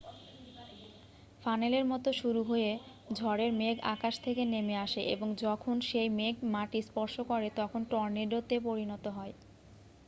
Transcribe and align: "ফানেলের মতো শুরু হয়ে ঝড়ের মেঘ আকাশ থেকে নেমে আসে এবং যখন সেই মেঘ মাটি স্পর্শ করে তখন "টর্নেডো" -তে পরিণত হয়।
"ফানেলের 1.43 1.85
মতো 1.85 2.09
শুরু 2.13 2.41
হয়ে 2.43 2.71
ঝড়ের 3.11 3.51
মেঘ 3.53 3.75
আকাশ 3.93 4.13
থেকে 4.25 4.41
নেমে 4.51 4.75
আসে 4.85 5.01
এবং 5.13 5.27
যখন 5.43 5.75
সেই 5.89 6.09
মেঘ 6.19 6.35
মাটি 6.53 6.79
স্পর্শ 6.81 7.15
করে 7.29 7.47
তখন 7.59 7.81
"টর্নেডো" 7.91 8.39
-তে 8.43 8.55
পরিণত 8.67 9.05
হয়। 9.09 9.33